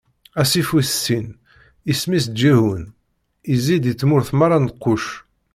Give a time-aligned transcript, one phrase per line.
[0.41, 1.27] Asif wis sin
[1.91, 2.83] isem-is Giḥun,
[3.53, 5.05] izzi-d i tmurt meṛṛa n Kuc.